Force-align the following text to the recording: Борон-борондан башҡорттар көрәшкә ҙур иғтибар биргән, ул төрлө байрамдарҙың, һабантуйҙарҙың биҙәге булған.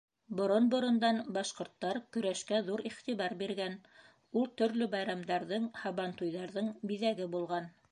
Борон-борондан 0.37 1.19
башҡорттар 1.35 1.99
көрәшкә 2.17 2.61
ҙур 2.71 2.83
иғтибар 2.91 3.37
биргән, 3.43 3.77
ул 4.41 4.49
төрлө 4.63 4.89
байрамдарҙың, 4.97 5.71
һабантуйҙарҙың 5.85 6.75
биҙәге 6.95 7.33
булған. 7.39 7.73